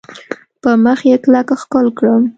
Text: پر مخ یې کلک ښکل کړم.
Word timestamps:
پر 0.61 0.73
مخ 0.83 0.99
یې 1.09 1.15
کلک 1.23 1.47
ښکل 1.61 1.85
کړم. 1.97 2.21